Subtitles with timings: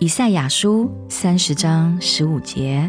[0.00, 2.88] 以赛亚书三十章十五节：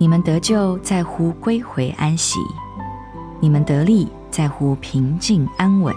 [0.00, 2.40] 你们得救在乎归回安息，
[3.38, 5.94] 你们得力在乎平静安稳。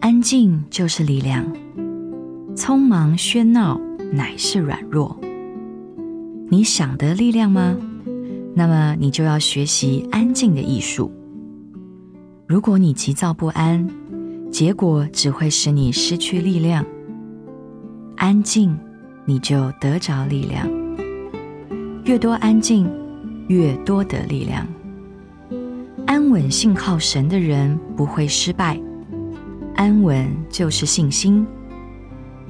[0.00, 1.44] 安静就是力量，
[2.56, 3.78] 匆忙喧闹
[4.14, 5.14] 乃是软弱。
[6.48, 7.76] 你想得力量吗？
[8.54, 11.10] 那么你就要学习安静的艺术。
[12.46, 13.88] 如果你急躁不安，
[14.50, 16.84] 结果只会使你失去力量。
[18.16, 18.78] 安静，
[19.24, 20.68] 你就得着力量。
[22.04, 22.88] 越多安静，
[23.48, 24.66] 越多得力量。
[26.06, 28.80] 安稳信靠神的人不会失败。
[29.74, 31.44] 安稳就是信心，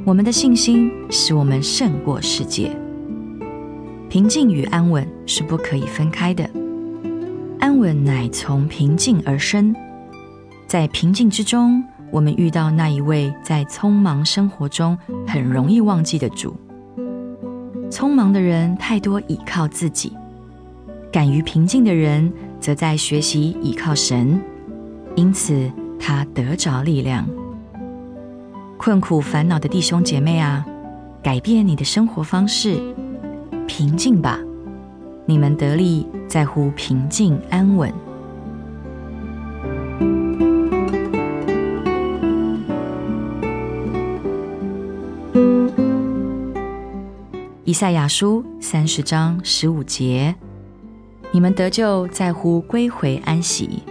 [0.05, 2.77] 我们的信心使我们胜过世界。
[4.15, 6.49] 平静与安稳是不可以分开的，
[7.59, 9.75] 安稳乃从平静而生。
[10.69, 16.57] 在平静之中，我们遇到那一位在匆忙生活中很容易忘记的主。
[17.91, 20.13] 匆忙的人太多倚靠自己，
[21.11, 24.41] 敢于平静的人则在学习倚靠神，
[25.17, 25.69] 因此。
[25.99, 27.27] 他得着力量。
[28.77, 30.65] 困苦烦恼的弟兄姐妹啊，
[31.21, 32.79] 改变你的生活方式，
[33.67, 34.39] 平静吧。
[35.27, 37.93] 你们得力在乎平静安稳。
[47.65, 50.35] 以赛亚书三十章十五节：
[51.33, 53.83] 你们得救在乎归回安息。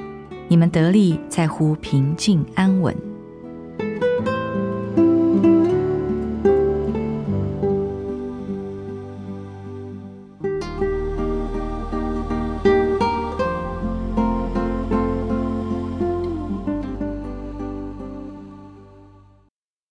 [0.47, 3.12] 你们得力在乎平静安稳。